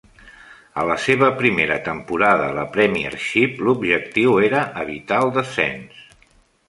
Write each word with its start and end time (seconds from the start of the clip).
A 0.83 0.85
la 0.91 0.95
seva 1.01 1.27
primera 1.41 1.75
temporada 1.89 2.47
a 2.47 2.55
la 2.59 2.65
Premiership, 2.77 3.61
l'objectiu 3.67 4.41
era 4.49 4.63
evitar 4.85 5.21
el 5.27 5.35
descens. 5.37 6.01